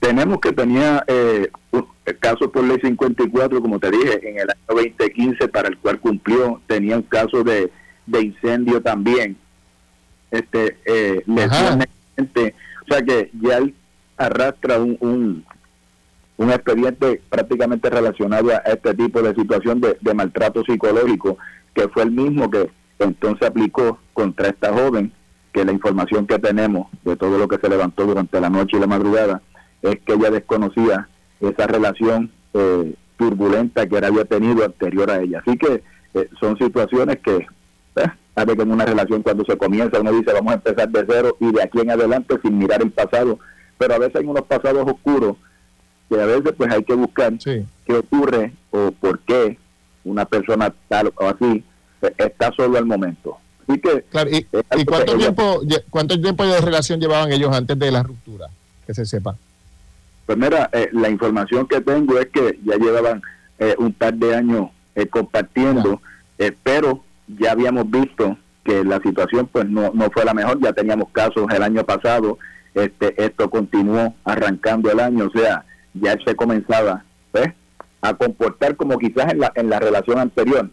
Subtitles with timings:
[0.00, 1.86] tenemos que tenía eh, un
[2.20, 6.60] caso por ley 54, como te dije, en el año 2015 para el cual cumplió,
[6.66, 7.70] tenía un caso de,
[8.06, 9.36] de incendio también.
[10.30, 13.74] Este, eh, o sea que ya él
[14.16, 15.44] arrastra un, un,
[16.38, 21.38] un, expediente prácticamente relacionado a este tipo de situación de, de maltrato psicológico,
[21.74, 25.12] que fue el mismo que entonces aplicó contra esta joven,
[25.52, 28.80] que la información que tenemos de todo lo que se levantó durante la noche y
[28.80, 29.42] la madrugada
[29.82, 31.08] es que ella desconocía
[31.40, 35.42] esa relación eh, turbulenta que él había tenido anterior a ella.
[35.44, 35.82] Así que
[36.14, 37.46] eh, son situaciones que,
[37.96, 41.04] eh, sabe que en una relación cuando se comienza uno dice vamos a empezar de
[41.06, 43.38] cero y de aquí en adelante sin mirar el pasado,
[43.78, 45.36] pero a veces hay unos pasados oscuros
[46.08, 49.58] que a veces pues hay que buscar qué ocurre o por qué
[50.04, 51.64] una persona tal o así
[52.02, 53.38] eh, está solo al momento.
[53.68, 54.04] Así que,
[54.76, 58.48] ¿y, cuánto, tiempo, cuánto tiempo de relación llevaban ellos antes de la ruptura?
[58.86, 59.36] Que se sepa.
[60.26, 63.22] Pues mira, eh, la información que tengo es que ya llevaban
[63.58, 66.00] eh, un par de años eh, compartiendo,
[66.64, 71.08] pero ya habíamos visto que la situación pues no, no fue la mejor, ya teníamos
[71.10, 72.38] casos el año pasado,
[72.74, 75.64] este esto continuó arrancando el año, o sea,
[75.94, 77.04] ya se comenzaba
[78.00, 80.68] a comportar como quizás en la, en la relación anterior,